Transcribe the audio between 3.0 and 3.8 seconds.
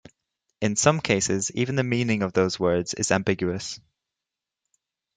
ambiguous.